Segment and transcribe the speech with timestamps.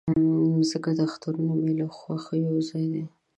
[0.55, 3.03] مځکه د اخترونو، میلو، خوښیو ځای ده.